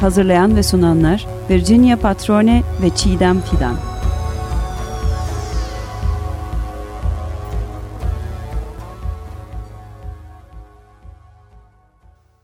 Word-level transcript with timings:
Hazırlayan 0.00 0.56
ve 0.56 0.62
sunanlar 0.62 1.26
Virginia 1.50 1.96
Patrone 1.96 2.62
ve 2.82 2.96
Çiğdem 2.96 3.40
Fidan. 3.40 3.76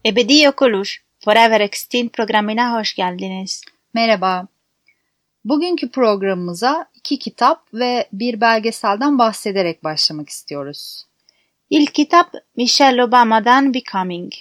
Ebedi 0.07 0.37
Yok 0.37 0.63
Olur, 0.63 1.05
Forever 1.25 1.61
Extinct 1.61 2.17
programına 2.17 2.79
hoş 2.79 2.95
geldiniz. 2.95 3.63
Merhaba. 3.95 4.47
Bugünkü 5.45 5.91
programımıza 5.91 6.87
iki 6.95 7.19
kitap 7.19 7.75
ve 7.75 8.09
bir 8.13 8.41
belgeselden 8.41 9.19
bahsederek 9.19 9.85
başlamak 9.85 10.29
istiyoruz. 10.29 11.07
İlk 11.71 11.95
kitap 11.95 12.33
Michelle 12.57 13.05
Obama'dan 13.05 13.75
Becoming. 13.75 14.33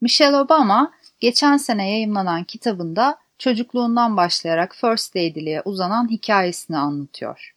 Michelle 0.00 0.36
Obama 0.36 0.92
geçen 1.22 1.56
sene 1.56 1.90
yayımlanan 1.90 2.44
kitabında 2.44 3.18
çocukluğundan 3.38 4.16
başlayarak 4.16 4.76
First 4.76 5.16
Lady'liğe 5.16 5.62
uzanan 5.64 6.10
hikayesini 6.10 6.76
anlatıyor. 6.76 7.54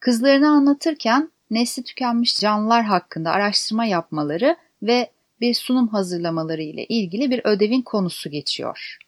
Kızlarını 0.00 0.48
anlatırken 0.48 1.30
nesli 1.50 1.82
tükenmiş 1.82 2.40
canlılar 2.40 2.84
hakkında 2.84 3.30
araştırma 3.30 3.84
yapmaları 3.84 4.56
ve 4.82 5.10
bir 5.40 5.54
sunum 5.54 5.88
hazırlamaları 5.88 6.62
ile 6.62 6.84
ilgili 6.84 7.30
bir 7.30 7.40
ödevin 7.44 7.82
konusu 7.82 8.30
geçiyor. 8.30 8.98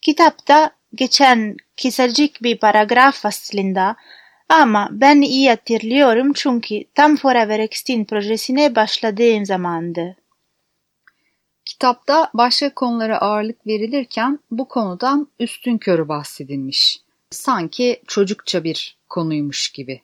Kitapta 0.00 0.70
geçen 0.94 1.56
kısacık 1.82 2.42
bir 2.42 2.58
paragraf 2.58 3.26
aslında 3.26 3.96
ama 4.48 4.88
ben 4.90 5.20
iyi 5.20 5.50
hatırlıyorum 5.50 6.32
çünkü 6.32 6.84
tam 6.94 7.16
Forever 7.16 7.58
Extinct 7.58 8.10
projesine 8.10 8.74
başladığım 8.74 9.46
zamandı. 9.46 10.16
Kitapta 11.70 12.30
başka 12.34 12.74
konulara 12.74 13.18
ağırlık 13.18 13.66
verilirken 13.66 14.38
bu 14.50 14.68
konudan 14.68 15.28
üstün 15.38 15.78
körü 15.78 16.08
bahsedilmiş. 16.08 17.00
Sanki 17.30 18.02
çocukça 18.06 18.64
bir 18.64 18.96
konuymuş 19.08 19.68
gibi. 19.68 20.02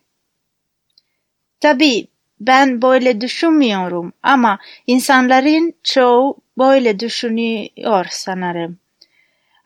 Tabii 1.61 2.07
ben 2.41 2.83
böyle 2.83 3.21
düşünmüyorum 3.21 4.13
ama 4.23 4.59
insanların 4.87 5.75
çoğu 5.83 6.37
böyle 6.59 7.01
düşünüyor 7.01 8.07
sanırım. 8.11 8.79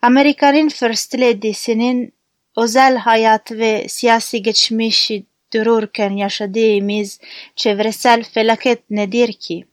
Amerika'nın 0.01 0.69
First 0.69 1.19
Lady'sinin 1.19 2.13
özel 2.57 2.97
hayat 2.97 3.51
ve 3.51 3.87
siyasi 3.87 4.41
geçmişi 4.41 5.23
dururken 5.53 6.11
yaşadığımız 6.11 7.19
çevresel 7.55 8.23
felaket 8.23 8.89
nedir 8.89 9.33
ki? 9.33 9.65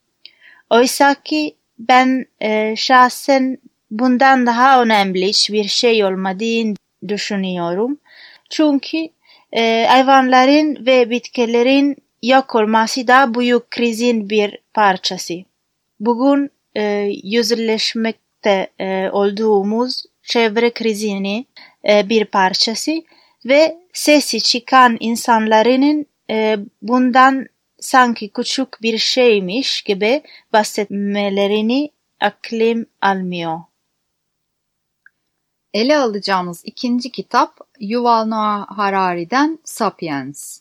Oysa 0.71 1.15
ki 1.15 1.55
ben 1.79 2.27
e, 2.41 2.77
şahsen 2.77 3.59
bundan 3.91 4.47
daha 4.47 4.83
önemli 4.83 5.27
hiçbir 5.27 5.65
şey 5.65 6.05
olmadığını 6.05 6.75
düşünüyorum. 7.09 7.99
Çünkü 8.51 9.09
e, 9.53 9.87
hayvanların 9.89 10.87
ve 10.87 11.11
bitkilerin 11.11 11.97
yok 12.23 12.55
olması 12.55 13.09
da 13.09 13.35
büyük 13.35 13.71
krizin 13.71 14.31
bir 14.31 14.59
parçası. 14.75 15.35
Bugün 16.01 16.51
e, 16.77 16.83
yüzleşmekte 17.25 18.71
e, 18.79 19.11
olduğumuz 19.13 20.05
çevre 20.23 20.71
krizini 20.71 21.47
e, 21.89 22.09
bir 22.09 22.25
parçası 22.25 23.03
ve 23.45 23.77
sesi 23.93 24.41
çıkan 24.41 24.97
insanların 25.01 26.07
e, 26.31 26.57
bundan 26.83 27.47
sanki 27.81 28.29
küçük 28.29 28.83
bir 28.83 28.99
şeymiş 28.99 29.83
gibi 29.83 30.23
bahsetmelerini 30.53 31.91
aklım 32.21 32.87
almıyor. 33.03 33.61
Ele 35.75 35.99
alacağımız 35.99 36.63
ikinci 36.65 37.13
kitap 37.13 37.61
Yuval 37.81 38.25
Noah 38.25 38.79
Harari'den 38.79 39.59
Sapiens. 39.65 40.61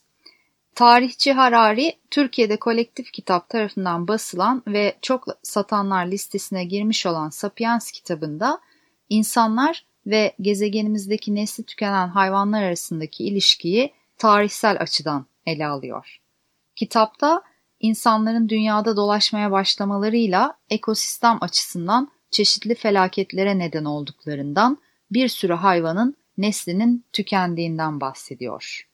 Tarihçi 0.75 1.33
Harari, 1.33 1.93
Türkiye'de 2.11 2.57
kolektif 2.57 3.11
kitap 3.11 3.49
tarafından 3.49 4.07
basılan 4.07 4.63
ve 4.67 4.97
çok 5.01 5.25
satanlar 5.43 6.05
listesine 6.05 6.65
girmiş 6.65 7.05
olan 7.05 7.29
Sapiens 7.29 7.91
kitabında 7.91 8.59
insanlar 9.09 9.85
ve 10.07 10.35
gezegenimizdeki 10.41 11.35
nesli 11.35 11.63
tükenen 11.63 12.07
hayvanlar 12.07 12.63
arasındaki 12.63 13.23
ilişkiyi 13.23 13.93
tarihsel 14.17 14.77
açıdan 14.81 15.25
ele 15.45 15.67
alıyor. 15.67 16.19
Kitapta 16.77 17.41
insanların 17.79 18.49
dünyada 18.49 18.97
dolaşmaya 18.97 19.51
başlamalarıyla 19.51 20.57
ekosistem 20.69 21.37
açısından 21.41 22.11
çeşitli 22.31 22.75
felaketlere 22.75 23.59
neden 23.59 23.85
olduklarından 23.85 24.77
bir 25.11 25.27
sürü 25.27 25.53
hayvanın 25.53 26.15
neslinin 26.37 27.05
tükendiğinden 27.13 28.01
bahsediyor. 28.01 28.87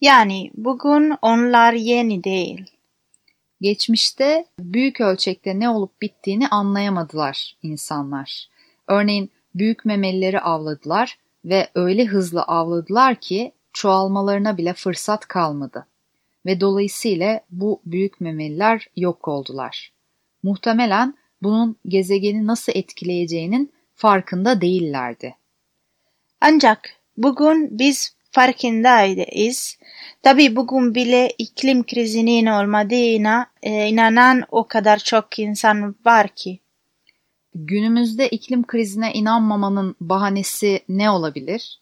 Yani 0.00 0.50
bugün 0.54 1.12
onlar 1.22 1.72
yeni 1.72 2.24
değil. 2.24 2.64
Geçmişte 3.60 4.46
büyük 4.58 5.00
ölçekte 5.00 5.58
ne 5.58 5.68
olup 5.68 6.02
bittiğini 6.02 6.48
anlayamadılar 6.48 7.56
insanlar. 7.62 8.48
Örneğin 8.88 9.30
büyük 9.54 9.84
memelileri 9.84 10.40
avladılar 10.40 11.18
ve 11.44 11.68
öyle 11.74 12.04
hızlı 12.04 12.42
avladılar 12.42 13.14
ki 13.14 13.52
çoğalmalarına 13.72 14.56
bile 14.56 14.72
fırsat 14.72 15.28
kalmadı. 15.28 15.86
Ve 16.46 16.60
dolayısıyla 16.60 17.40
bu 17.50 17.80
büyük 17.86 18.20
memeliler 18.20 18.86
yok 18.96 19.28
oldular. 19.28 19.92
Muhtemelen 20.42 21.14
bunun 21.42 21.76
gezegeni 21.88 22.46
nasıl 22.46 22.72
etkileyeceğinin 22.76 23.72
farkında 23.94 24.60
değillerdi. 24.60 25.36
Ancak 26.40 26.90
bugün 27.16 27.78
biz 27.78 28.16
farkındayız. 28.30 29.78
Tabi 30.22 30.56
bugün 30.56 30.94
bile 30.94 31.32
iklim 31.38 31.86
krizinin 31.86 32.46
olmadığına 32.46 33.46
e, 33.62 33.86
inanan 33.86 34.42
o 34.50 34.66
kadar 34.66 34.98
çok 34.98 35.38
insan 35.38 35.94
var 36.04 36.28
ki. 36.28 36.58
Günümüzde 37.54 38.28
iklim 38.28 38.66
krizine 38.66 39.12
inanmamanın 39.12 39.96
bahanesi 40.00 40.80
ne 40.88 41.10
olabilir? 41.10 41.80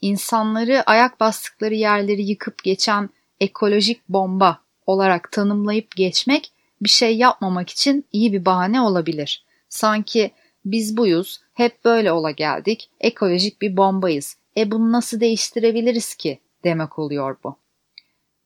İnsanları 0.00 0.82
ayak 0.82 1.20
bastıkları 1.20 1.74
yerleri 1.74 2.22
yıkıp 2.22 2.64
geçen 2.64 3.10
ekolojik 3.40 4.08
bomba 4.08 4.58
olarak 4.86 5.32
tanımlayıp 5.32 5.96
geçmek 5.96 6.52
bir 6.80 6.88
şey 6.88 7.16
yapmamak 7.16 7.70
için 7.70 8.04
iyi 8.12 8.32
bir 8.32 8.44
bahane 8.44 8.80
olabilir. 8.80 9.44
Sanki 9.68 10.30
biz 10.64 10.96
buyuz, 10.96 11.40
hep 11.54 11.84
böyle 11.84 12.12
ola 12.12 12.30
geldik, 12.30 12.90
ekolojik 13.00 13.62
bir 13.62 13.76
bombayız. 13.76 14.36
E 14.56 14.70
bunu 14.70 14.92
nasıl 14.92 15.20
değiştirebiliriz 15.20 16.14
ki 16.14 16.38
demek 16.64 16.98
oluyor 16.98 17.36
bu. 17.44 17.56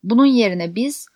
Bunun 0.02 0.26
yerine 0.26 0.74
biz 0.74 1.06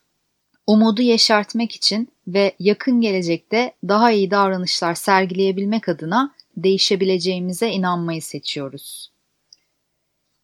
umudu 0.67 1.03
yeşertmek 1.03 1.75
için 1.75 2.09
ve 2.27 2.55
yakın 2.59 3.01
gelecekte 3.01 3.75
daha 3.89 4.11
iyi 4.11 4.31
davranışlar 4.31 4.95
sergileyebilmek 4.95 5.89
adına 5.89 6.35
değişebileceğimize 6.57 7.69
inanmayı 7.69 8.23
seçiyoruz. 8.23 9.11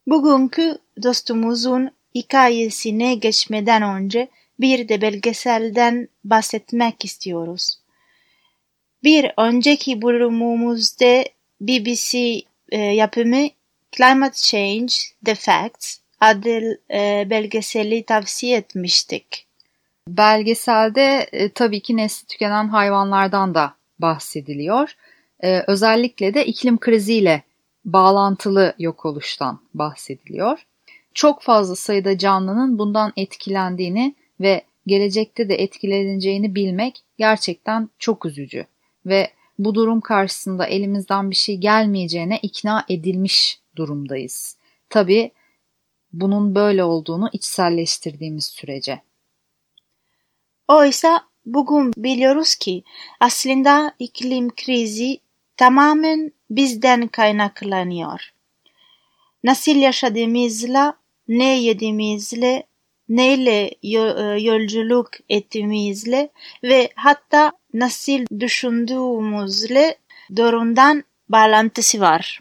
Bugünkü 0.07 0.79
dostumuzun 1.03 1.91
hikayesine 2.15 3.15
geçmeden 3.15 3.83
önce 3.83 4.29
bir 4.61 4.89
de 4.89 5.01
belgeselden 5.01 6.09
bahsetmek 6.25 7.05
istiyoruz. 7.05 7.69
Bir 9.05 9.33
önceki 9.39 10.03
bölümümüzde 10.03 11.25
BBC 11.61 12.19
e, 12.71 12.79
yapımı 12.79 13.49
Climate 13.93 14.37
Change 14.37 14.95
The 15.25 15.35
Facts 15.35 15.99
adlı 16.21 16.79
e, 16.91 17.27
belgeseli 17.31 18.03
tavsiye 18.03 18.57
etmiştik. 18.57 19.47
Belgeselde 20.09 21.29
e, 21.33 21.49
tabii 21.49 21.81
ki 21.81 21.97
nesli 21.97 22.27
tükenen 22.27 22.69
hayvanlardan 22.69 23.55
da 23.55 23.75
bahsediliyor. 23.99 24.95
E, 25.41 25.65
özellikle 25.67 26.35
de 26.35 26.47
iklim 26.47 26.79
kriziyle 26.79 27.43
bağlantılı 27.85 28.75
yok 28.79 29.05
oluştan 29.05 29.61
bahsediliyor. 29.75 30.67
Çok 31.15 31.43
fazla 31.43 31.77
sayıda 31.77 32.19
canlının 32.19 32.79
bundan 32.79 33.13
etkilendiğini 33.17 34.15
ve 34.41 34.65
gelecekte 34.87 35.49
de 35.49 35.55
etkileneceğini 35.55 36.55
bilmek 36.55 37.03
gerçekten 37.19 37.91
çok 37.99 38.27
üzücü 38.27 38.67
ve 39.07 39.31
bu 39.59 39.75
durum 39.75 40.01
karşısında 40.01 40.67
elimizden 40.67 41.31
bir 41.31 41.37
şey 41.37 41.57
gelmeyeceğine 41.57 42.39
ikna 42.43 42.85
edilmiş 42.89 43.61
durumdayız. 43.77 44.57
Tabii 44.91 45.31
bunun 46.13 46.55
böyle 46.55 46.85
olduğunu 46.85 47.31
içselleştirdiğimiz 47.33 48.47
sürece. 48.47 49.03
Oysa 50.69 51.25
bugün 51.47 51.93
biliyoruz 51.97 52.55
ki 52.55 52.83
aslında 53.21 53.95
iklim 53.99 54.51
krizi 54.55 55.21
tamamen 55.57 56.33
bizden 56.51 57.09
kaynaklanıyor. 57.09 58.33
Nasıl 59.45 59.77
yaşadığımızla, 59.77 61.00
ne 61.31 61.61
yediğimizle, 61.61 62.63
neyle 63.09 63.71
e, 63.83 63.99
yolculuk 64.41 65.11
ettiğimizle 65.29 66.29
ve 66.63 66.89
hatta 66.95 67.53
nasıl 67.75 68.41
düşündüğümüzle 68.41 69.97
doğrudan 70.37 71.05
bağlantısı 71.29 72.01
var. 72.01 72.41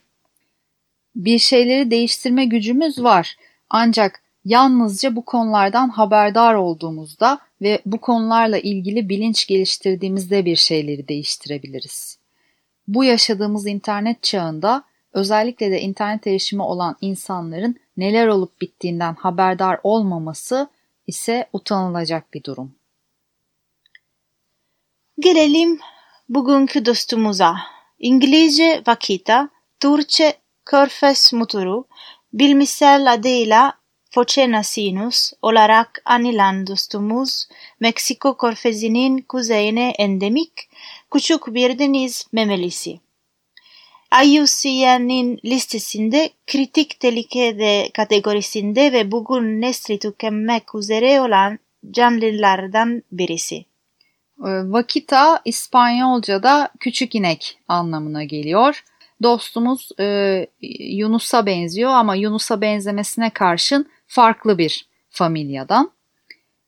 Bir 1.15 1.39
şeyleri 1.39 1.91
değiştirme 1.91 2.45
gücümüz 2.45 3.03
var. 3.03 3.35
Ancak 3.69 4.21
yalnızca 4.45 5.15
bu 5.15 5.25
konulardan 5.25 5.89
haberdar 5.89 6.53
olduğumuzda 6.53 7.39
ve 7.61 7.81
bu 7.85 8.01
konularla 8.01 8.57
ilgili 8.59 9.09
bilinç 9.09 9.47
geliştirdiğimizde 9.47 10.45
bir 10.45 10.55
şeyleri 10.55 11.07
değiştirebiliriz. 11.07 12.19
Bu 12.87 13.03
yaşadığımız 13.03 13.67
internet 13.67 14.23
çağında 14.23 14.83
özellikle 15.13 15.71
de 15.71 15.81
internet 15.81 16.27
erişimi 16.27 16.61
olan 16.61 16.95
insanların 17.01 17.75
neler 17.99 18.27
olup 18.27 18.61
bittiğinden 18.61 19.15
haberdar 19.15 19.79
olmaması 19.83 20.67
ise 21.07 21.49
utanılacak 21.53 22.33
bir 22.33 22.43
durum. 22.43 22.75
Gelelim 25.19 25.79
bugünkü 26.29 26.85
dostumuza. 26.85 27.55
İngilizce 27.99 28.83
Vakita, 28.87 29.49
Türkçe 29.79 30.33
Körfez 30.65 31.33
Muturu, 31.33 31.87
bilmisel 32.33 33.13
adıyla 33.13 33.73
Phocena 34.11 34.63
sinus 34.63 35.33
olarak 35.41 36.01
anılan 36.05 36.67
dostumuz, 36.67 37.47
Meksiko 37.79 38.37
Körfezi'nin 38.37 39.21
kuzeyine 39.21 39.89
endemik, 39.89 40.69
küçük 41.11 41.47
bir 41.47 41.79
deniz 41.79 42.27
memelisi. 42.31 42.99
IUCN'in 44.25 45.39
listesinde 45.45 46.29
kritik 46.47 46.99
tehlikede 46.99 47.89
kategorisinde 47.93 48.93
ve 48.93 49.11
bugün 49.11 49.61
nesli 49.61 49.99
tükenmek 49.99 50.75
üzere 50.75 51.21
olan 51.21 51.59
canlılardan 51.91 53.03
birisi. 53.11 53.55
Ee, 53.57 54.49
Vakita 54.71 55.41
İspanyolca'da 55.45 56.69
küçük 56.79 57.15
inek 57.15 57.59
anlamına 57.67 58.23
geliyor. 58.23 58.83
Dostumuz 59.23 59.89
e, 59.99 60.47
Yunus'a 60.79 61.45
benziyor 61.45 61.91
ama 61.91 62.15
Yunus'a 62.15 62.61
benzemesine 62.61 63.29
karşın 63.29 63.89
farklı 64.07 64.57
bir 64.57 64.87
familyadan. 65.09 65.91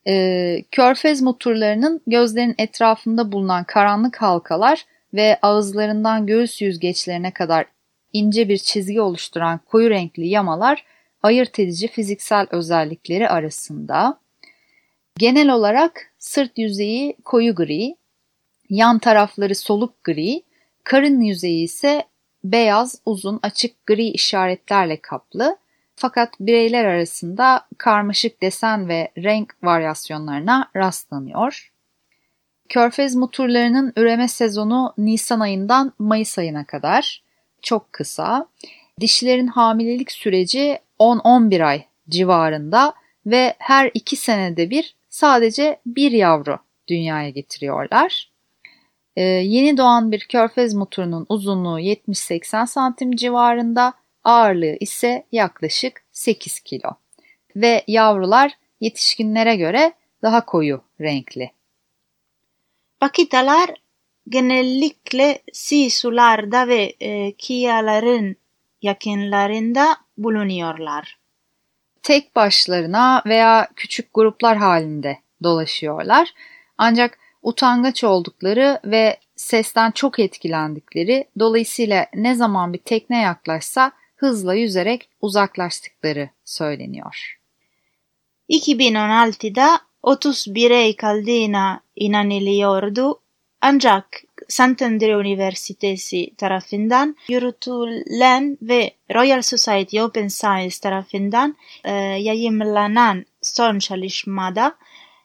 E, 0.07 0.63
körfez 0.71 1.21
muturlarının 1.21 2.01
gözlerin 2.07 2.55
etrafında 2.57 3.31
bulunan 3.31 3.63
karanlık 3.63 4.21
halkalar 4.21 4.85
ve 5.13 5.39
ağızlarından 5.41 6.25
göğüs 6.25 6.61
yüzgeçlerine 6.61 7.31
kadar 7.31 7.65
ince 8.13 8.49
bir 8.49 8.57
çizgi 8.57 9.01
oluşturan 9.01 9.59
koyu 9.65 9.89
renkli 9.89 10.27
yamalar 10.27 10.85
ayırt 11.23 11.59
edici 11.59 11.87
fiziksel 11.87 12.47
özellikleri 12.51 13.29
arasında. 13.29 14.19
Genel 15.17 15.49
olarak 15.49 16.13
sırt 16.19 16.57
yüzeyi 16.57 17.17
koyu 17.25 17.55
gri, 17.55 17.95
yan 18.69 18.99
tarafları 18.99 19.55
soluk 19.55 20.03
gri, 20.03 20.43
karın 20.83 21.21
yüzeyi 21.21 21.63
ise 21.63 22.03
beyaz, 22.43 23.01
uzun, 23.05 23.39
açık 23.43 23.85
gri 23.85 24.07
işaretlerle 24.07 25.01
kaplı. 25.01 25.57
Fakat 25.95 26.33
bireyler 26.39 26.85
arasında 26.85 27.67
karmaşık 27.77 28.41
desen 28.41 28.87
ve 28.87 29.11
renk 29.17 29.53
varyasyonlarına 29.63 30.69
rastlanıyor. 30.75 31.71
Körfez 32.71 33.15
muturlarının 33.15 33.93
üreme 33.97 34.27
sezonu 34.27 34.93
Nisan 34.97 35.39
ayından 35.39 35.93
Mayıs 35.99 36.37
ayına 36.37 36.65
kadar 36.65 37.23
çok 37.61 37.93
kısa. 37.93 38.47
Dişilerin 38.99 39.47
hamilelik 39.47 40.11
süreci 40.11 40.79
10-11 40.99 41.65
ay 41.65 41.83
civarında 42.09 42.93
ve 43.25 43.55
her 43.57 43.91
iki 43.93 44.15
senede 44.15 44.69
bir 44.69 44.95
sadece 45.09 45.79
bir 45.85 46.11
yavru 46.11 46.59
dünyaya 46.87 47.29
getiriyorlar. 47.29 48.31
Ee, 49.15 49.21
yeni 49.21 49.77
doğan 49.77 50.11
bir 50.11 50.19
körfez 50.19 50.73
muturunun 50.73 51.25
uzunluğu 51.29 51.79
70-80 51.79 52.67
santim 52.67 53.11
civarında, 53.11 53.93
ağırlığı 54.23 54.77
ise 54.79 55.25
yaklaşık 55.31 56.03
8 56.11 56.59
kilo. 56.59 56.89
Ve 57.55 57.83
yavrular 57.87 58.51
yetişkinlere 58.81 59.55
göre 59.55 59.93
daha 60.21 60.45
koyu 60.45 60.81
renkli. 61.01 61.51
Pakitalar 63.01 63.69
genellikle 64.29 65.41
si 65.53 65.89
sularda 65.89 66.67
ve 66.67 66.95
e, 66.99 67.31
kiyaların 67.31 68.35
yakınlarında 68.81 69.97
bulunuyorlar. 70.17 71.19
Tek 72.03 72.35
başlarına 72.35 73.23
veya 73.25 73.69
küçük 73.75 74.13
gruplar 74.13 74.57
halinde 74.57 75.17
dolaşıyorlar. 75.43 76.33
Ancak 76.77 77.17
utangaç 77.41 78.03
oldukları 78.03 78.79
ve 78.85 79.17
sesten 79.35 79.91
çok 79.91 80.19
etkilendikleri 80.19 81.27
dolayısıyla 81.39 82.07
ne 82.13 82.35
zaman 82.35 82.73
bir 82.73 82.79
tekne 82.79 83.21
yaklaşsa 83.21 83.91
hızla 84.15 84.53
yüzerek 84.53 85.09
uzaklaştıkları 85.21 86.29
söyleniyor. 86.45 87.39
2016'da 88.49 89.90
30 90.03 90.55
birey 90.55 90.95
kaldığına 90.95 91.81
inanılıyordu 91.95 93.19
ancak 93.61 94.23
Santander 94.47 95.09
Üniversitesi 95.09 96.35
tarafından 96.37 97.15
yürütülen 97.29 98.57
ve 98.61 98.91
Royal 99.15 99.41
Society 99.41 100.01
Open 100.01 100.27
Science 100.27 100.75
tarafından 100.81 101.55
e, 101.83 101.91
yayımlanan 102.01 103.25
son 103.41 103.79
çalışmada 103.79 104.75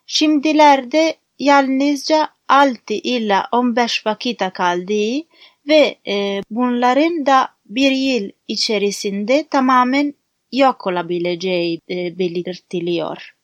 şimdilerde 0.06 1.16
yalnızca 1.38 2.28
6 2.48 2.94
ila 2.94 3.48
15 3.52 4.06
vakit 4.06 4.52
kaldığı 4.54 5.22
ve 5.68 5.98
e, 6.06 6.42
bunların 6.50 7.26
da 7.26 7.48
bir 7.66 7.90
yıl 7.90 8.30
içerisinde 8.48 9.46
tamamen 9.50 10.14
yok 10.52 10.86
olabileceği 10.86 11.80
e, 11.90 12.18
belirtiliyor. 12.18 13.35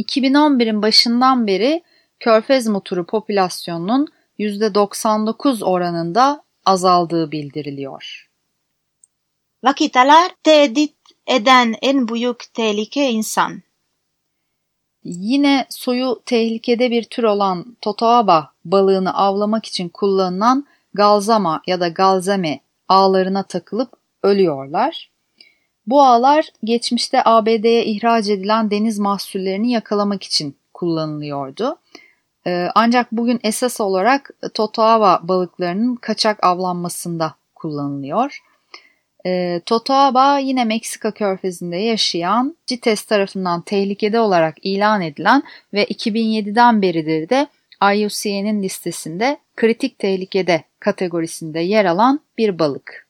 2011'in 0.00 0.82
başından 0.82 1.46
beri 1.46 1.82
körfez 2.20 2.66
muturu 2.66 3.06
popülasyonunun 3.06 4.08
%99 4.38 5.64
oranında 5.64 6.44
azaldığı 6.66 7.32
bildiriliyor. 7.32 8.30
Vakitalar 9.64 10.32
tehdit 10.42 10.94
eden 11.26 11.74
en 11.82 12.08
büyük 12.08 12.54
tehlike 12.54 13.10
insan. 13.10 13.62
Yine 15.04 15.66
soyu 15.70 16.22
tehlikede 16.26 16.90
bir 16.90 17.04
tür 17.04 17.22
olan 17.22 17.76
totoaba 17.80 18.52
balığını 18.64 19.14
avlamak 19.14 19.66
için 19.66 19.88
kullanılan 19.88 20.66
galzama 20.94 21.62
ya 21.66 21.80
da 21.80 21.88
galzame 21.88 22.60
ağlarına 22.88 23.42
takılıp 23.42 23.92
ölüyorlar. 24.22 25.10
Bu 25.86 26.02
ağlar 26.02 26.48
geçmişte 26.64 27.22
ABD'ye 27.24 27.84
ihraç 27.84 28.28
edilen 28.28 28.70
deniz 28.70 28.98
mahsullerini 28.98 29.70
yakalamak 29.70 30.22
için 30.22 30.56
kullanılıyordu. 30.74 31.78
Ee, 32.46 32.68
ancak 32.74 33.12
bugün 33.12 33.40
esas 33.42 33.80
olarak 33.80 34.30
totoaba 34.54 35.20
balıklarının 35.22 35.96
kaçak 35.96 36.44
avlanmasında 36.44 37.34
kullanılıyor. 37.54 38.40
E, 39.26 39.60
yine 40.40 40.64
Meksika 40.64 41.10
körfezinde 41.10 41.76
yaşayan 41.76 42.56
CITES 42.66 43.02
tarafından 43.02 43.62
tehlikede 43.62 44.20
olarak 44.20 44.56
ilan 44.62 45.02
edilen 45.02 45.42
ve 45.74 45.84
2007'den 45.84 46.82
beridir 46.82 47.28
de 47.28 47.46
IUCN'in 47.94 48.62
listesinde 48.62 49.38
kritik 49.56 49.98
tehlikede 49.98 50.64
kategorisinde 50.80 51.60
yer 51.60 51.84
alan 51.84 52.20
bir 52.38 52.58
balık. 52.58 53.09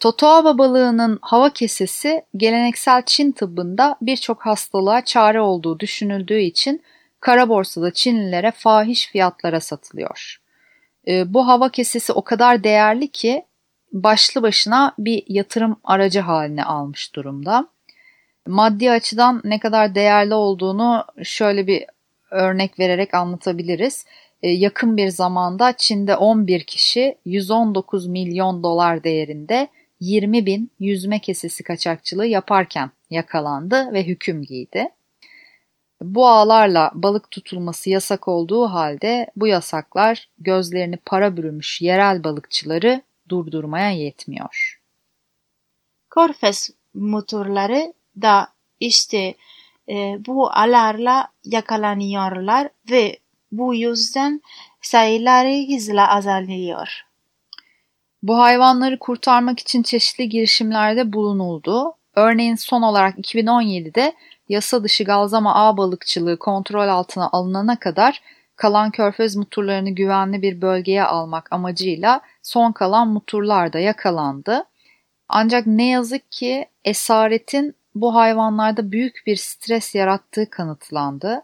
Totoaba 0.00 0.58
balığının 0.58 1.18
hava 1.22 1.50
kesesi 1.50 2.24
geleneksel 2.36 3.02
Çin 3.06 3.32
tıbbında 3.32 3.96
birçok 4.02 4.46
hastalığa 4.46 5.04
çare 5.04 5.40
olduğu 5.40 5.80
düşünüldüğü 5.80 6.40
için 6.40 6.82
kara 7.20 7.48
borsada 7.48 7.92
Çinlilere 7.92 8.50
fahiş 8.50 9.06
fiyatlara 9.06 9.60
satılıyor. 9.60 10.40
E, 11.08 11.34
bu 11.34 11.46
hava 11.48 11.68
kesesi 11.68 12.12
o 12.12 12.24
kadar 12.24 12.64
değerli 12.64 13.08
ki 13.08 13.44
başlı 13.92 14.42
başına 14.42 14.94
bir 14.98 15.22
yatırım 15.28 15.76
aracı 15.84 16.20
haline 16.20 16.64
almış 16.64 17.14
durumda. 17.14 17.68
Maddi 18.46 18.90
açıdan 18.90 19.40
ne 19.44 19.58
kadar 19.58 19.94
değerli 19.94 20.34
olduğunu 20.34 21.04
şöyle 21.22 21.66
bir 21.66 21.84
örnek 22.30 22.78
vererek 22.78 23.14
anlatabiliriz. 23.14 24.04
E, 24.42 24.48
yakın 24.48 24.96
bir 24.96 25.08
zamanda 25.08 25.72
Çin'de 25.72 26.16
11 26.16 26.64
kişi 26.64 27.18
119 27.24 28.06
milyon 28.06 28.62
dolar 28.62 29.04
değerinde 29.04 29.68
20 30.00 30.46
bin 30.46 30.70
yüzme 30.78 31.18
kesesi 31.18 31.62
kaçakçılığı 31.62 32.26
yaparken 32.26 32.90
yakalandı 33.10 33.92
ve 33.92 34.06
hüküm 34.06 34.42
giydi. 34.42 34.88
Bu 36.02 36.28
ağlarla 36.28 36.90
balık 36.94 37.30
tutulması 37.30 37.90
yasak 37.90 38.28
olduğu 38.28 38.66
halde 38.66 39.30
bu 39.36 39.46
yasaklar 39.46 40.28
gözlerini 40.38 40.96
para 40.96 41.36
bürümüş 41.36 41.80
yerel 41.80 42.24
balıkçıları 42.24 43.02
durdurmaya 43.28 43.90
yetmiyor. 43.90 44.80
Korfes 46.10 46.70
motorları 46.94 47.94
da 48.22 48.48
işte 48.80 49.34
e, 49.88 49.94
bu 50.26 50.50
alarla 50.50 51.28
yakalanıyorlar 51.44 52.68
ve 52.90 53.18
bu 53.52 53.74
yüzden 53.74 54.42
sayıları 54.80 55.74
hızla 55.74 56.16
azalıyor. 56.16 57.04
Bu 58.24 58.38
hayvanları 58.38 58.98
kurtarmak 58.98 59.60
için 59.60 59.82
çeşitli 59.82 60.28
girişimlerde 60.28 61.12
bulunuldu. 61.12 61.94
Örneğin 62.14 62.54
son 62.54 62.82
olarak 62.82 63.18
2017'de 63.18 64.12
yasa 64.48 64.84
dışı 64.84 65.04
galzama 65.04 65.54
ağ 65.54 65.76
balıkçılığı 65.76 66.38
kontrol 66.38 66.88
altına 66.88 67.28
alınana 67.32 67.78
kadar 67.78 68.22
kalan 68.56 68.90
körfez 68.90 69.36
muturlarını 69.36 69.90
güvenli 69.90 70.42
bir 70.42 70.60
bölgeye 70.60 71.04
almak 71.04 71.52
amacıyla 71.52 72.20
son 72.42 72.72
kalan 72.72 73.08
muturlar 73.08 73.72
da 73.72 73.78
yakalandı. 73.78 74.64
Ancak 75.28 75.66
ne 75.66 75.88
yazık 75.88 76.32
ki 76.32 76.66
esaretin 76.84 77.74
bu 77.94 78.14
hayvanlarda 78.14 78.92
büyük 78.92 79.22
bir 79.26 79.36
stres 79.36 79.94
yarattığı 79.94 80.50
kanıtlandı. 80.50 81.42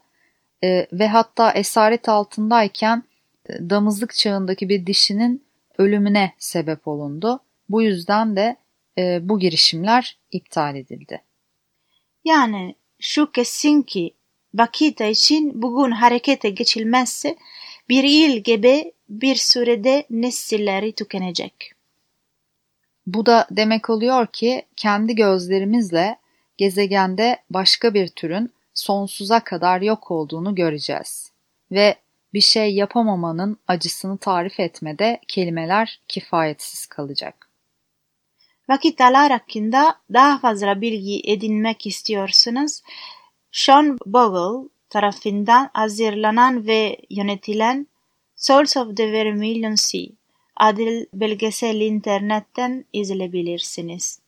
E, 0.64 0.86
ve 0.92 1.08
hatta 1.08 1.52
esaret 1.52 2.08
altındayken 2.08 3.02
e, 3.48 3.70
damızlık 3.70 4.14
çağındaki 4.14 4.68
bir 4.68 4.86
dişinin 4.86 5.49
ölümüne 5.80 6.32
sebep 6.38 6.88
olundu. 6.88 7.40
Bu 7.68 7.82
yüzden 7.82 8.36
de 8.36 8.56
e, 8.98 9.28
bu 9.28 9.38
girişimler 9.38 10.18
iptal 10.30 10.76
edildi. 10.76 11.22
Yani 12.24 12.74
şu 13.00 13.32
kesin 13.32 13.82
ki 13.82 14.14
Bakita 14.54 15.04
için 15.04 15.62
bugün 15.62 15.90
harekete 15.90 16.50
geçilmezse 16.50 17.36
bir 17.88 18.04
yıl 18.04 18.36
gibi 18.36 18.92
bir 19.08 19.34
sürede 19.36 20.06
nesilleri 20.10 20.92
tükenecek. 20.92 21.72
Bu 23.06 23.26
da 23.26 23.46
demek 23.50 23.90
oluyor 23.90 24.26
ki 24.26 24.62
kendi 24.76 25.14
gözlerimizle 25.14 26.18
gezegende 26.56 27.38
başka 27.50 27.94
bir 27.94 28.08
türün 28.08 28.50
sonsuza 28.74 29.40
kadar 29.40 29.80
yok 29.80 30.10
olduğunu 30.10 30.54
göreceğiz. 30.54 31.32
Ve 31.72 31.96
bir 32.34 32.40
şey 32.40 32.74
yapamamanın 32.74 33.58
acısını 33.68 34.18
tarif 34.18 34.60
etmede 34.60 35.20
kelimeler 35.28 36.00
kifayetsiz 36.08 36.86
kalacak. 36.86 37.50
Vakitler 38.68 39.30
hakkında 39.30 40.00
daha 40.12 40.38
fazla 40.38 40.80
bilgi 40.80 41.22
edinmek 41.24 41.86
istiyorsanız 41.86 42.82
Sean 43.52 43.98
Bogle 44.06 44.68
tarafından 44.90 45.70
hazırlanan 45.72 46.66
ve 46.66 46.96
yönetilen 47.10 47.86
Souls 48.36 48.76
of 48.76 48.96
the 48.96 49.12
Vermilion 49.12 49.74
Sea 49.74 50.06
adlı 50.56 51.06
belgesel 51.14 51.80
internetten 51.80 52.84
izleyebilirsiniz. 52.92 54.20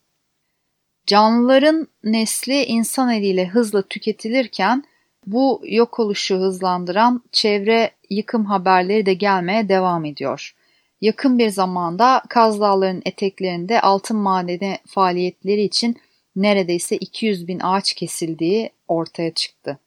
Canlıların 1.07 1.87
nesli 2.03 2.63
insan 2.63 3.11
eliyle 3.11 3.47
hızla 3.47 3.81
tüketilirken 3.81 4.83
bu 5.25 5.61
yok 5.65 5.99
oluşu 5.99 6.35
hızlandıran 6.35 7.23
çevre 7.31 7.91
yıkım 8.09 8.45
haberleri 8.45 9.05
de 9.05 9.13
gelmeye 9.13 9.69
devam 9.69 10.05
ediyor. 10.05 10.55
Yakın 11.01 11.39
bir 11.39 11.49
zamanda 11.49 12.23
Kaz 12.29 12.61
Dağları'nın 12.61 13.01
eteklerinde 13.05 13.81
altın 13.81 14.17
madeni 14.17 14.77
faaliyetleri 14.87 15.61
için 15.61 15.97
neredeyse 16.35 16.97
200 16.97 17.47
bin 17.47 17.59
ağaç 17.59 17.93
kesildiği 17.93 18.69
ortaya 18.87 19.33
çıktı. 19.33 19.79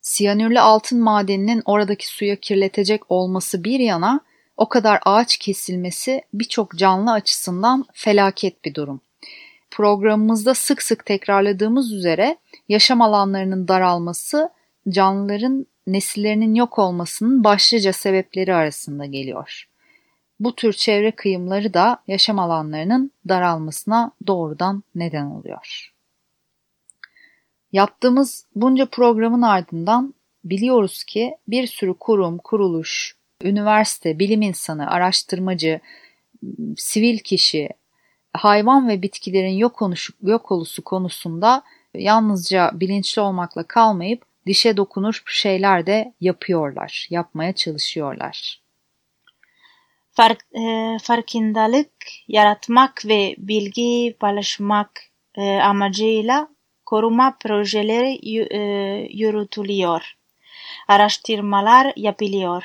Siyanürlü 0.00 0.60
altın 0.60 1.00
madeninin 1.00 1.62
oradaki 1.64 2.08
suya 2.08 2.36
kirletecek 2.36 3.10
olması 3.10 3.64
bir 3.64 3.80
yana 3.80 4.20
o 4.56 4.68
kadar 4.68 5.00
ağaç 5.04 5.36
kesilmesi 5.36 6.22
birçok 6.34 6.76
canlı 6.76 7.12
açısından 7.12 7.84
felaket 7.92 8.64
bir 8.64 8.74
durum. 8.74 9.00
Programımızda 9.70 10.54
sık 10.54 10.82
sık 10.82 11.06
tekrarladığımız 11.06 11.92
üzere 11.92 12.36
yaşam 12.68 13.02
alanlarının 13.02 13.68
daralması 13.68 14.50
canlıların 14.88 15.66
nesillerinin 15.86 16.54
yok 16.54 16.78
olmasının 16.78 17.44
başlıca 17.44 17.92
sebepleri 17.92 18.54
arasında 18.54 19.06
geliyor. 19.06 19.68
Bu 20.40 20.54
tür 20.54 20.72
çevre 20.72 21.10
kıyımları 21.10 21.74
da 21.74 22.02
yaşam 22.06 22.38
alanlarının 22.38 23.10
daralmasına 23.28 24.12
doğrudan 24.26 24.82
neden 24.94 25.26
oluyor. 25.26 25.92
Yaptığımız 27.72 28.46
bunca 28.54 28.86
programın 28.86 29.42
ardından 29.42 30.14
biliyoruz 30.44 31.04
ki 31.04 31.36
bir 31.48 31.66
sürü 31.66 31.94
kurum, 31.94 32.38
kuruluş, 32.38 33.16
üniversite, 33.42 34.18
bilim 34.18 34.42
insanı, 34.42 34.90
araştırmacı, 34.90 35.80
sivil 36.76 37.18
kişi, 37.18 37.68
hayvan 38.32 38.88
ve 38.88 39.02
bitkilerin 39.02 39.56
yok, 39.56 39.82
oluşu, 39.82 40.12
yok 40.22 40.52
olusu 40.52 40.84
konusunda 40.84 41.62
yalnızca 41.98 42.70
bilinçli 42.74 43.22
olmakla 43.22 43.62
kalmayıp 43.62 44.22
dişe 44.46 44.76
dokunur 44.76 45.22
şeyler 45.26 45.86
de 45.86 46.14
yapıyorlar, 46.20 47.06
yapmaya 47.10 47.52
çalışıyorlar. 47.52 48.60
Fark, 50.10 50.46
e, 50.54 50.96
farkındalık 51.02 51.92
yaratmak 52.28 53.06
ve 53.06 53.34
bilgi 53.38 54.16
paylaşmak 54.20 54.90
e, 55.34 55.42
amacıyla 55.42 56.48
koruma 56.86 57.36
projeleri 57.40 58.18
e, 58.50 58.58
yürütülüyor. 59.10 60.16
Araştırmalar 60.88 61.92
yapılıyor. 61.96 62.64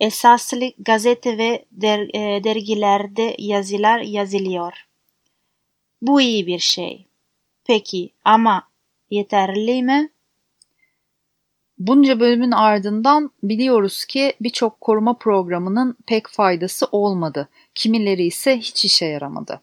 Esaslı 0.00 0.72
gazete 0.78 1.38
ve 1.38 1.64
der, 1.72 2.00
e, 2.14 2.44
dergilerde 2.44 3.36
yazılar 3.38 4.00
yazılıyor. 4.00 4.86
Bu 6.02 6.20
iyi 6.20 6.46
bir 6.46 6.58
şey. 6.58 7.06
Peki 7.66 8.10
ama 8.24 8.68
yeterli 9.10 9.82
mi? 9.82 10.10
Bunca 11.78 12.20
bölümün 12.20 12.50
ardından 12.50 13.30
biliyoruz 13.42 14.04
ki 14.04 14.32
birçok 14.40 14.80
koruma 14.80 15.14
programının 15.14 15.96
pek 16.06 16.28
faydası 16.28 16.86
olmadı. 16.92 17.48
Kimileri 17.74 18.24
ise 18.24 18.58
hiç 18.58 18.84
işe 18.84 19.06
yaramadı. 19.06 19.60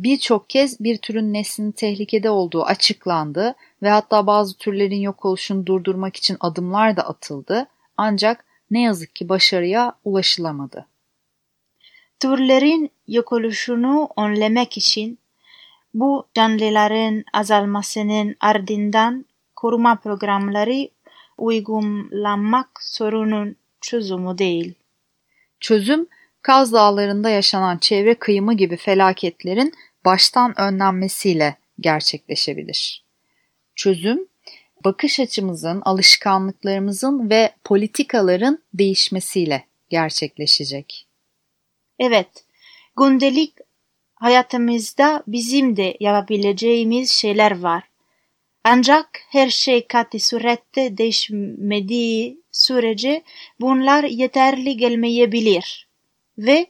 Birçok 0.00 0.50
kez 0.50 0.80
bir 0.80 0.98
türün 0.98 1.32
neslinin 1.32 1.72
tehlikede 1.72 2.30
olduğu 2.30 2.62
açıklandı 2.62 3.54
ve 3.82 3.90
hatta 3.90 4.26
bazı 4.26 4.58
türlerin 4.58 5.00
yok 5.00 5.24
oluşunu 5.24 5.66
durdurmak 5.66 6.16
için 6.16 6.36
adımlar 6.40 6.96
da 6.96 7.08
atıldı. 7.08 7.66
Ancak 7.96 8.44
ne 8.70 8.82
yazık 8.82 9.16
ki 9.16 9.28
başarıya 9.28 9.92
ulaşılamadı. 10.04 10.86
Türlerin 12.20 12.90
yok 13.08 13.32
oluşunu 13.32 14.08
önlemek 14.16 14.76
için 14.76 15.18
bu 15.94 16.26
canlıların 16.34 17.24
azalmasının 17.32 18.36
ardından 18.40 19.24
koruma 19.56 19.96
programları 19.96 20.88
uygulanmak 21.38 22.68
sorunun 22.80 23.56
çözümü 23.80 24.38
değil. 24.38 24.74
Çözüm, 25.60 26.06
Kaz 26.42 26.72
Dağları'nda 26.72 27.30
yaşanan 27.30 27.78
çevre 27.78 28.14
kıyımı 28.14 28.54
gibi 28.54 28.76
felaketlerin 28.76 29.74
baştan 30.04 30.60
önlenmesiyle 30.60 31.56
gerçekleşebilir. 31.80 33.04
Çözüm, 33.76 34.26
bakış 34.84 35.20
açımızın, 35.20 35.82
alışkanlıklarımızın 35.84 37.30
ve 37.30 37.54
politikaların 37.64 38.58
değişmesiyle 38.74 39.64
gerçekleşecek. 39.90 41.06
Evet, 41.98 42.44
gündelik 42.96 43.63
hayatımızda 44.14 45.22
bizim 45.26 45.76
de 45.76 45.96
yapabileceğimiz 46.00 47.10
şeyler 47.10 47.60
var. 47.60 47.82
Ancak 48.64 49.20
her 49.28 49.48
şey 49.48 49.86
katı 49.86 50.18
surette 50.18 50.98
değişmediği 50.98 52.40
sürece 52.52 53.22
bunlar 53.60 54.04
yeterli 54.04 54.76
gelmeyebilir 54.76 55.88
ve 56.38 56.66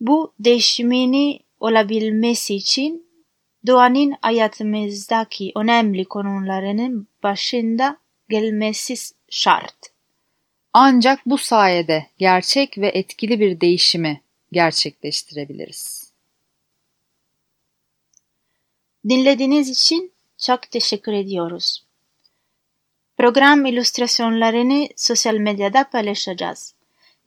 bu 0.00 0.32
değişimini 0.40 1.40
olabilmesi 1.60 2.54
için 2.54 3.06
doğanın 3.66 4.14
hayatımızdaki 4.22 5.52
önemli 5.56 6.04
konularının 6.04 7.08
başında 7.22 7.96
gelmesi 8.28 8.94
şart. 9.30 9.76
Ancak 10.72 11.20
bu 11.26 11.38
sayede 11.38 12.06
gerçek 12.18 12.78
ve 12.78 12.88
etkili 12.88 13.40
bir 13.40 13.60
değişimi 13.60 14.20
gerçekleştirebiliriz. 14.52 16.03
Dinlediğiniz 19.08 19.68
için 19.68 20.12
çok 20.38 20.70
teşekkür 20.70 21.12
ediyoruz. 21.12 21.84
Program 23.18 23.66
illüstrasyonlarını 23.66 24.88
sosyal 24.96 25.34
medyada 25.34 25.90
paylaşacağız. 25.90 26.74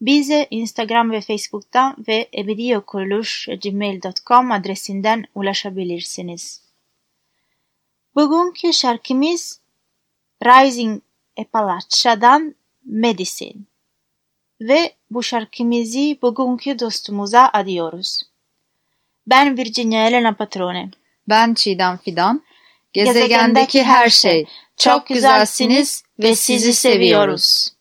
Bize 0.00 0.46
Instagram 0.50 1.10
ve 1.10 1.20
Facebook'tan 1.20 1.96
ve 2.08 2.28
ebediyokuruluş.gmail.com 2.34 4.52
adresinden 4.52 5.24
ulaşabilirsiniz. 5.34 6.62
Bugünkü 8.14 8.72
şarkımız 8.72 9.60
Rising 10.44 11.02
Appalachia'dan 11.38 12.54
Medicine 12.84 13.62
ve 14.60 14.92
bu 15.10 15.22
şarkımızı 15.22 16.16
bugünkü 16.22 16.78
dostumuza 16.78 17.50
adıyoruz. 17.52 18.22
Ben 19.26 19.58
Virginia 19.58 20.08
Elena 20.08 20.34
Patrone. 20.34 20.90
Ben 21.28 21.54
Çiğdem 21.54 21.96
Fidan. 21.96 22.42
Gezegendeki 22.92 23.82
her 23.82 24.10
şey. 24.10 24.46
Çok 24.76 25.06
güzelsiniz 25.06 26.02
ve 26.18 26.34
sizi 26.34 26.74
seviyoruz. 26.74 27.77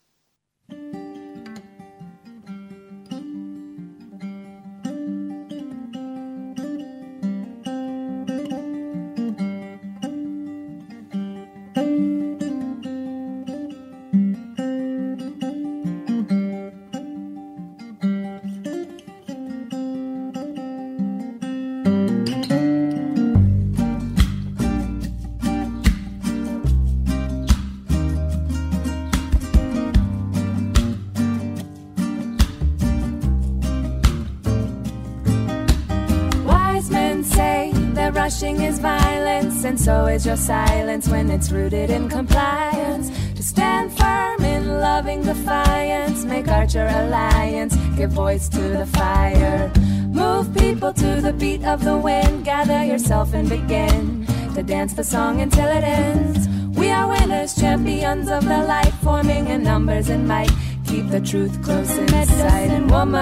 So 39.88 40.06
is 40.08 40.26
your 40.26 40.36
silence 40.36 41.08
when 41.08 41.32
it's 41.32 41.50
rooted 41.50 41.90
in 41.90 42.10
compliance. 42.10 43.08
To 43.36 43.42
stand 43.42 43.98
firm 43.98 44.44
in 44.44 44.82
loving 44.82 45.22
defiance, 45.24 46.26
make 46.26 46.50
Archer 46.50 46.88
alliance, 46.92 47.74
give 47.96 48.12
voice 48.12 48.50
to 48.50 48.60
the 48.80 48.86
fire. 48.86 49.72
Move 50.10 50.54
people 50.54 50.92
to 50.92 51.22
the 51.22 51.32
beat 51.32 51.64
of 51.64 51.86
the 51.86 51.96
wind, 51.96 52.44
gather 52.44 52.84
yourself 52.84 53.34
and 53.34 53.48
begin 53.48 54.28
to 54.56 54.62
dance 54.62 54.92
the 54.92 55.06
song 55.06 55.40
until 55.40 55.70
it 55.70 55.86
ends. 55.86 56.50
We 56.78 56.92
are 56.92 57.08
winners, 57.08 57.56
champions 57.56 58.28
of 58.30 58.44
the 58.44 58.64
light, 58.74 58.94
forming 59.02 59.48
in 59.48 59.64
numbers 59.64 60.10
and 60.10 60.28
might. 60.28 60.52
Keep 60.86 61.12
the 61.12 61.22
truth 61.22 61.64
close 61.64 61.98
in 61.98 62.10
sight, 62.10 62.72
and 62.78 62.92
woman, 62.92 63.16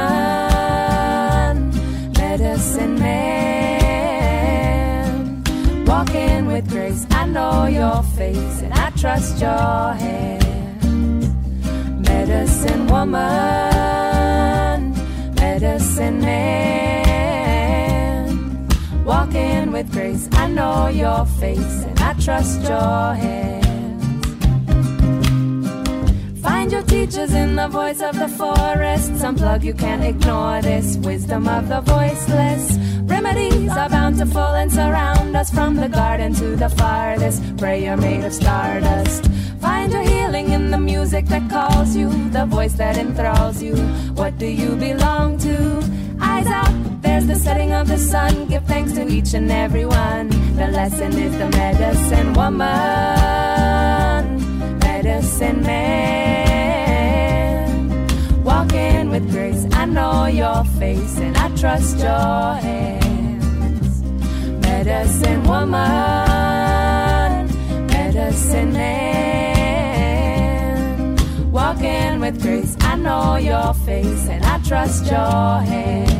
medicine 2.18 2.96
man 2.96 3.55
walking 5.86 6.46
with 6.48 6.70
grace. 6.70 7.06
I 7.12 7.26
know 7.26 7.66
your 7.66 8.04
face 8.18 8.62
and 8.62 8.74
I 8.74 8.90
trust 8.92 9.40
your 9.40 9.94
hands. 9.94 11.28
Medicine 12.10 12.88
woman, 12.88 13.22
medicine 15.36 16.20
man. 16.22 17.46
Walking 19.06 19.72
with 19.72 19.92
grace. 19.92 20.28
I 20.32 20.48
know 20.50 20.88
your 20.88 21.26
face 21.26 21.84
and 21.84 22.00
I 22.00 22.14
trust 22.14 22.62
your 22.62 23.14
hands. 23.14 23.66
Find 26.42 26.72
your 26.72 26.84
teachers 26.84 27.34
in 27.34 27.56
the 27.56 27.68
voice 27.68 28.02
of 28.02 28.18
the 28.18 28.28
forest. 28.28 29.12
Unplug, 29.12 29.64
you 29.64 29.74
can't 29.74 30.04
ignore 30.04 30.62
this 30.62 30.98
wisdom 30.98 31.48
of 31.48 31.70
the 31.70 31.82
voiceless. 31.82 32.78
Remedies 33.26 33.72
are 33.72 33.90
bountiful 33.90 34.54
and 34.54 34.72
surround 34.72 35.36
us 35.36 35.50
from 35.50 35.76
the 35.78 35.90
garden 35.90 36.32
to 36.36 36.56
the 36.56 36.70
farthest. 36.70 37.58
Prayer 37.58 37.98
made 37.98 38.24
of 38.24 38.32
stardust. 38.32 39.26
Find 39.60 39.92
your 39.92 40.04
healing 40.04 40.52
in 40.52 40.70
the 40.70 40.78
music 40.78 41.26
that 41.30 41.50
calls 41.50 41.96
you, 41.96 42.08
the 42.30 42.46
voice 42.46 42.74
that 42.74 42.98
enthralls 42.98 43.64
you. 43.64 43.76
What 44.14 44.38
do 44.38 44.46
you 44.46 44.76
belong 44.76 45.40
to? 45.40 45.84
Eyes 46.22 46.46
out, 46.46 47.02
there's 47.02 47.26
the 47.26 47.34
setting 47.34 47.74
of 47.74 47.88
the 47.88 47.98
sun. 47.98 48.46
Give 48.46 48.64
thanks 48.66 48.94
to 48.94 49.08
each 49.08 49.34
and 49.34 49.52
every 49.52 49.88
one. 49.88 50.30
The 50.56 50.68
lesson 50.68 51.12
is 51.18 51.36
the 51.36 51.50
medicine 51.50 52.34
woman, 52.34 52.68
medicine 54.78 55.64
man. 55.64 56.86
Walking 58.44 59.10
with 59.10 59.32
grace, 59.32 59.66
I 59.72 59.86
know 59.86 60.28
your 60.28 60.64
face 60.78 61.18
and 61.18 61.36
I 61.36 61.50
trust 61.56 61.98
your 61.98 62.54
hands 62.62 63.05
medicine 64.76 65.44
woman, 65.44 65.72
medicine 67.88 68.74
man. 68.74 69.96
Walking 71.52 72.20
with 72.20 72.42
grace, 72.42 72.76
I 72.82 72.96
know 72.98 73.38
your 73.38 73.74
face 73.86 74.28
and 74.28 74.44
I 74.44 74.58
trust 74.68 75.06
your 75.06 75.62
hands. 75.72 76.16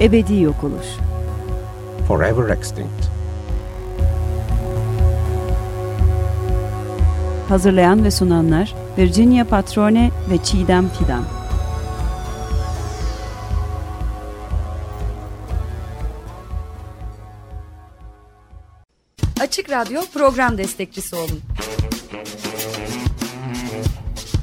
Ebedi 0.00 0.40
yok 0.40 0.64
oluş 0.64 1.15
forever 2.08 2.48
extinct. 2.56 3.06
Hazırlayan 7.48 8.04
ve 8.04 8.10
sunanlar 8.10 8.74
Virginia 8.98 9.44
Patrone 9.44 10.10
ve 10.30 10.38
Çiğdem 10.38 10.88
Fidan. 10.88 11.24
Açık 19.40 19.70
Radyo 19.70 20.00
program 20.14 20.58
destekçisi 20.58 21.16
olun. 21.16 21.40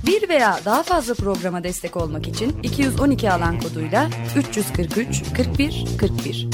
Bir 0.05 0.29
veya 0.29 0.59
daha 0.65 0.83
fazla 0.83 1.13
programa 1.13 1.63
destek 1.63 1.97
olmak 1.97 2.27
için 2.27 2.55
212 2.63 3.31
alan 3.31 3.59
koduyla 3.59 4.09
343 4.37 5.23
41 5.37 5.85
41 5.99 6.47